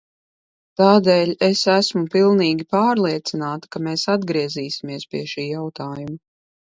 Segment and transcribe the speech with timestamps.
[0.79, 6.17] Tādēļ es esmu pilnīgi pārliecināta, ka mēs atgriezīsimies pie šī jautājuma.